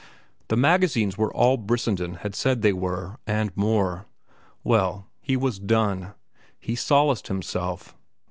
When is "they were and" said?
2.63-3.55